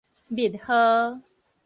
[0.33, 1.21] 密號